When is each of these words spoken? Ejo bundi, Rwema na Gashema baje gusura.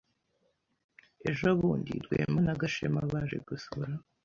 Ejo 1.29 1.47
bundi, 1.59 1.91
Rwema 2.05 2.39
na 2.45 2.53
Gashema 2.61 3.01
baje 3.11 3.37
gusura. 3.47 3.93